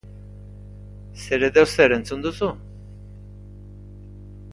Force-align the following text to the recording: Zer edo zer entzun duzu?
Zer 1.25 1.45
edo 1.47 1.65
zer 1.73 1.93
entzun 1.97 2.23
duzu? 2.25 2.49